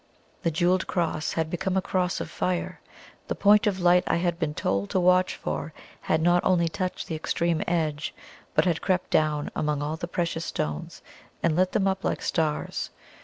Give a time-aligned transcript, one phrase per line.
[0.41, 2.81] The jewelled cross had become a cross of fire.
[3.27, 7.05] The point of light I had been, told to watch for had not only touched
[7.05, 8.11] the extreme edge,
[8.55, 11.03] but had crept down among all the precious stones
[11.43, 12.89] and lit them up like stars.